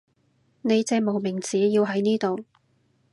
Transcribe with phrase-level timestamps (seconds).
[0.63, 2.43] 你隻無名指要喺呢度